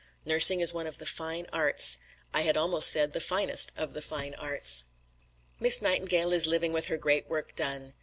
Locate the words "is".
0.61-0.73, 6.33-6.47